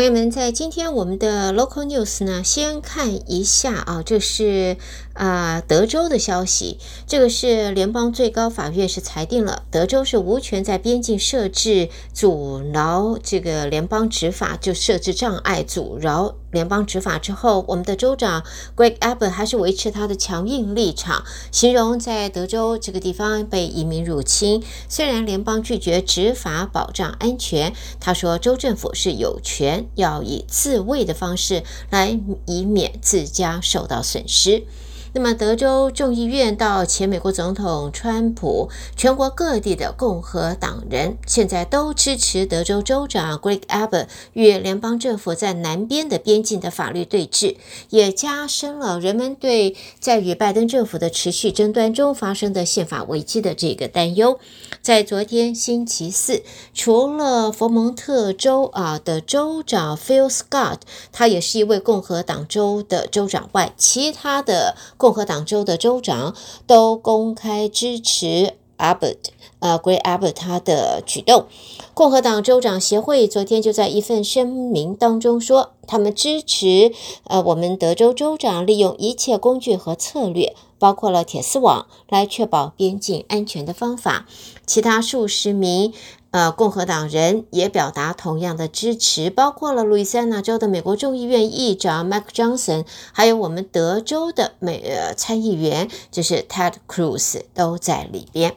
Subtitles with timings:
[0.00, 4.78] 朋友们，在今天我们的 Local News 呢，先看一下啊，这是
[5.12, 6.78] 啊、德州的消息。
[7.06, 16.34] 这个是联邦最高法院是裁定了，德州是无权在边境设置阻挠这个联邦执法，就设置障碍阻挠。
[16.50, 18.44] 联邦执法之后，我们的州长
[18.76, 34.64] Greg Abbott 还是维持他的强硬立场，形容在德州这个地方被移民入侵，虽然联邦拒绝执法保障安全，他说州政府是有权要以自卫的方式来以免自家受到损失。
[35.12, 47.56] 那么，德州众议院到前美国总统川普，全国各地的共和党人现在都支持德州州长 Greg Abbott 与联邦政府在南边的边境的法律对峙，
[47.88, 54.38] 也加深了人们对在与拜登政府的持续争端中发生的宪法危机的这个担忧。
[54.80, 60.78] 在昨天星期四，除了佛蒙特州啊的州长 Phil Scott，
[61.10, 64.76] 他也是一位共和党州的州长外，其他的。
[65.00, 69.16] 共和党州的州长都公开支持 Abbott，
[69.60, 71.46] 呃，Greg Abbott 他的举动。
[71.94, 76.92] 共和党州长协会昨天就在一份声明当中说，他们支持
[77.24, 84.26] 呃我们德州州长利用一切工具和策略，包括了铁丝网，来确保边境安全的方法。
[84.66, 85.94] 其他数十名。
[86.32, 98.54] 呃，共和党人也表达同样的支持，包括了路易斯安那州的美国众议院议长 Mike Johnson，还有我们德州的美呃参议员，就是 Ted Cruz 都在里边。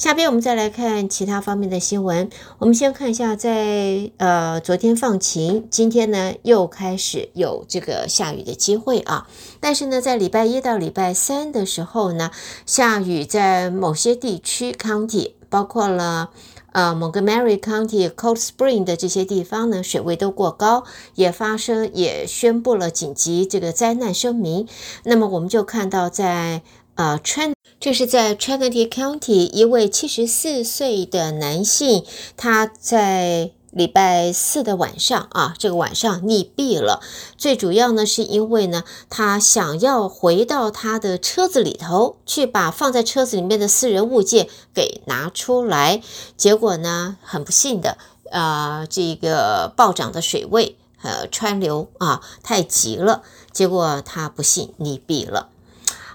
[0.00, 2.30] 下边我们再来看其他方面的新闻。
[2.56, 9.28] 我们先看一下在，呃昨天放晴，今天呢又开始有这个下雨的机会啊。
[9.60, 12.30] 但是呢，在礼拜一到礼拜三的时候呢，
[12.64, 16.30] 下雨在某些地区 county，包括了。
[16.72, 20.84] 呃，Montgomery County、Cold Spring 的这些地方呢，水位都过高，
[21.16, 24.66] 也发生也宣布了紧急这个灾难声明。
[25.02, 26.62] 那么我们就看到在
[26.94, 32.04] 呃川这是在 Trinity County 一位七十四岁的男性，
[32.36, 33.52] 他在。
[33.72, 37.00] 礼拜四的晚上啊，这个晚上溺毙了。
[37.38, 46.02] 最主要呢，是因为呢，他想要回到他的车子里头去，把放在车子里面的私人物件给拿出来。
[46.36, 47.96] 结果呢，很不幸的，
[48.32, 55.50] 啊、呃，这个暴涨的水位，呃，川流啊，太急了，结果他不幸溺毙了。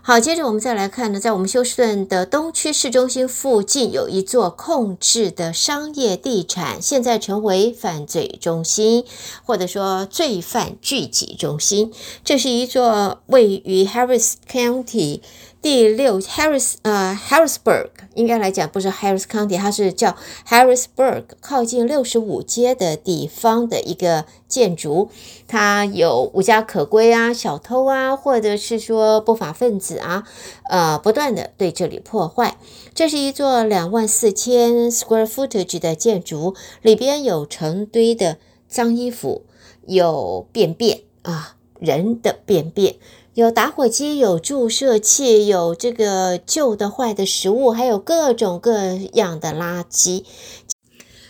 [0.08, 9.04] 好，接着我们再来看呢，在我们休斯顿的东区市中心附近有一座空置的商业地产，现在成为犯罪中心，
[9.44, 11.92] 或者说罪犯聚集中心。
[12.24, 15.22] 这是一座位于 Harris County。
[15.66, 20.16] 第六，Harris，呃，Harrisburg 应该来讲不是 Harris County，它是叫
[20.48, 25.10] Harrisburg，靠近六十五街的地方的一个建筑，
[25.48, 30.28] 它有无家可归啊、小偷啊，或者是说不法分子啊，
[30.70, 32.60] 呃，不断的对这里破坏。
[32.94, 36.54] 这是一座两万四千 square footage 的建筑，
[36.84, 38.38] 里边有成堆的
[38.68, 39.42] 脏衣服，
[39.88, 42.96] 有便便啊，人的便便。
[43.34, 50.24] 有打火机，有注射器，有这个旧的坏的食物，还有各种各样的垃圾。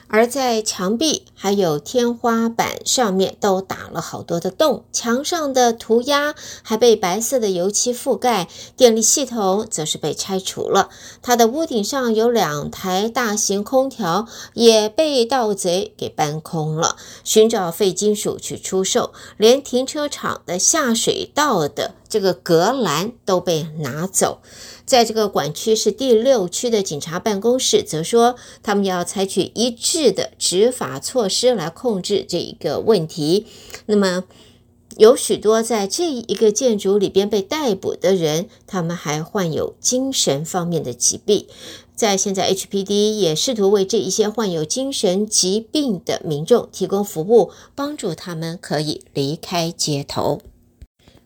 [0.07, 10.89] 而在墙壁还有天花板上面都打了好多的洞，墙上的涂鸦还被白色的油漆覆盖，电力系统则是被拆除了。
[11.21, 24.39] 它的屋顶上有两台大型空调也被盗贼给搬空了，寻找废金属去出售，连停车场的下水道的这个隔栏都被拿走。
[24.85, 33.46] 在这个管区是第六区的警察办公室，则说他们要采取一致制的执法措施来控制这一个问题。
[33.85, 34.25] 那么，
[34.97, 41.46] 有许多在这一个建筑里边被逮捕的人，他们还患有精神方面的疾病。
[41.96, 50.41] 在现在，HPD 也试图为这一些患有精神疾病的民众提供服务，帮助他们可以离开街头。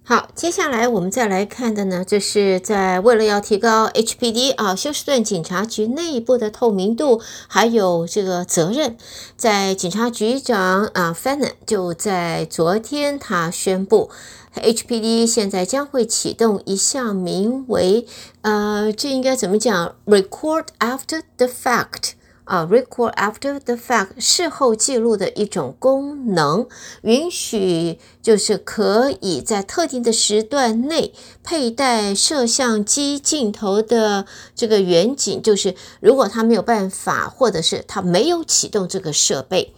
[0.10, 8.98] 好，接下来我们再来看的呢，这是在为了要提高 HPD 啊休斯顿警察局内部的透明度，还有这个责任，
[9.38, 14.10] 在警察局长啊 Fannin 就在昨天他宣布
[14.56, 18.08] ，HPD 现在将会启动一项名为
[18.42, 22.14] 呃，这应该怎么讲？Record after the fact。
[22.50, 26.68] 啊，record after the fact 事后记录的一种功能，
[27.04, 31.14] 允许就是可以在特定的时段内
[31.44, 34.26] 佩戴摄像机镜头的
[34.56, 39.72] 这个远景，就是如果他没有办法，或者是他没有启动这个设备。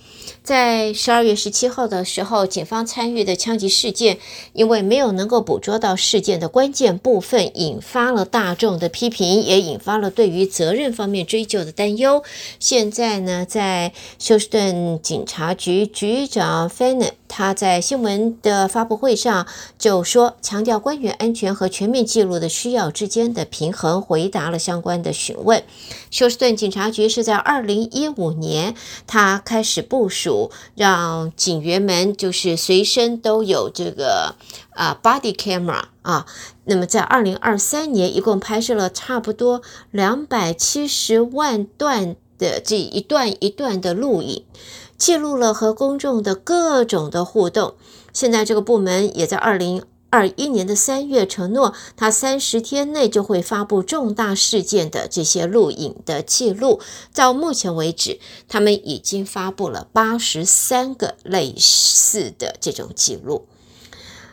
[0.44, 4.17] 在十二月十七号的时候，警方参与的枪击事件，
[4.53, 12.24] 因为没有能够捕捉到事件的关键部分，引发了大众的批评，也引发了对于责任方面追究的担忧。
[12.62, 19.48] 现在呢，在休斯顿警察局局长 Fann，他在新闻的发布会上
[19.80, 25.63] 就说，强调官员安全和全面记录的需要之间的平衡，回答了相关的询问。
[26.12, 28.75] 休斯顿警察局是在二零一五年，
[29.08, 34.36] 他开始部署，让警员们就是随身都有这个
[34.75, 36.28] 啊 body camera 啊。
[36.66, 44.43] 那么在二零二三年，一共拍摄了差不多两百七十万段的这一段一段的录影。
[44.97, 47.75] 记录了和公众的各种的互动。
[48.13, 56.81] 现在这个部门也在二零二一年的三月承诺，他三十天内就会发布重大事件的这些录影的记录。
[57.15, 63.47] 到目前为止，他们已经发布了八十三个类似的这种记录。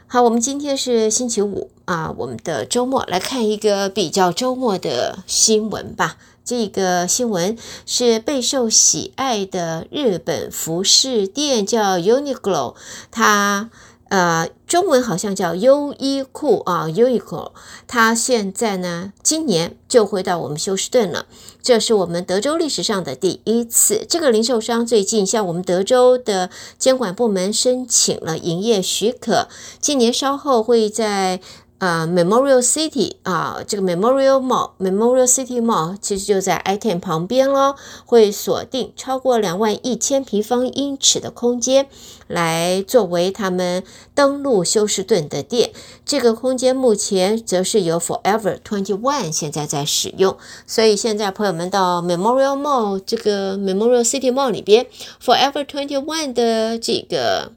[0.06, 6.18] 好，我们今天是星期五啊，我们的周末来看一个比较周末的新闻吧。
[6.48, 12.74] 这个新闻是备受喜爱的日本服饰店，叫 Uniqlo，
[13.10, 13.68] 它
[14.08, 17.50] 呃中文好像叫优衣库啊，Uniqlo，
[17.86, 21.26] 它现在呢今年就回到我们休斯顿了，
[21.60, 24.06] 这是我们德州历史上的第一次。
[24.08, 26.48] 这个零售商最近向我们德州的
[26.78, 29.48] 监管部门申请了营业许可，
[29.78, 31.42] 今年稍后会在。
[31.78, 41.86] 啊、，Memorial City 啊，这个 Memorial Mall，Memorial City Mall 其实就在 I-10 旁边咯，会锁定超过两万一千平方英尺的空间，
[42.26, 45.70] 来作为他们登陆休斯顿的店。
[46.04, 50.36] 这个空间目前则是由 Forever Twenty One 现在在使用，
[50.66, 54.88] 所以现在朋友们到 Memorial Mall 这个 Memorial City Mall 里边
[55.24, 57.52] ，Forever Twenty One 的这个。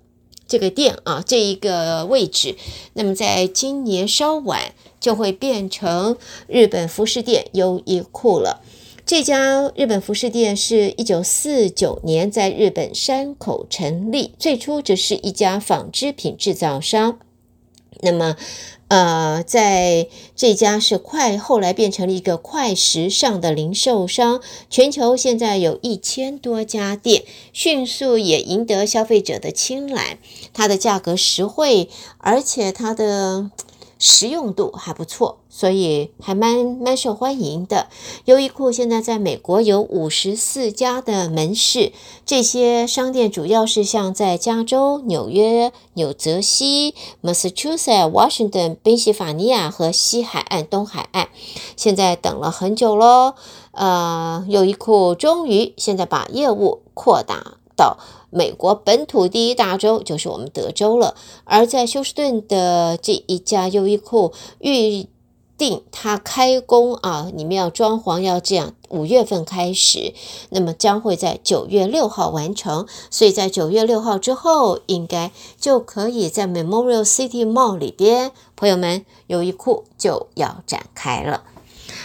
[0.51, 2.57] 这个店啊，这一个位置，
[2.92, 8.62] 那么在今年稍晚就会变成日本服饰店优衣库了。
[9.06, 17.18] 这家日本服饰店是一九四九年在日本山口成立，最初只是一家纺织品制造商。
[18.02, 18.36] 那么。
[18.88, 27.24] 呃，在这家是快，后来变成了一个快时尚的零售商，全球现在有一千多家店，
[27.54, 30.18] 迅速也赢得消费者的青睐。
[30.54, 33.50] 它的价格实惠，而且它的。
[34.01, 37.88] 实用度还不错，所以还蛮蛮受欢迎的。
[38.25, 41.94] 优衣库现在在美国有五十四家的门市，
[42.25, 51.30] 这些商店主要是像在加州、纽约、纽泽西、Massachusetts、Washington、宾夕法尼亚和西海岸、东海岸。
[51.77, 53.36] 现在等了很久喽，
[53.74, 57.98] 呃，优衣库终于现在把业务扩大到。
[58.33, 65.06] 美国本土第一大州就是我们德州了，而在休斯顿的这一家优衣库预
[65.57, 70.13] 定它开工啊，你们要装潢要这样，五月份开始，
[70.50, 81.44] 那么将会在九月六号完成，所以在九月六号之后，应该就可以在 Memorial City Mall 里边，朋友们，优衣库就要展开了。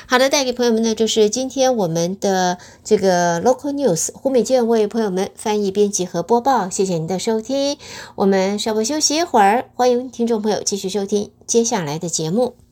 [0.08, 6.70] 好的，带给朋友们的就是今天我们的这个 Local News，胡美健为朋友们翻译、编辑和播报。
[6.70, 7.76] 谢谢您的收听，
[8.14, 12.65] 我们稍微休息一会儿，欢迎听众朋友继续收听接下来的节目。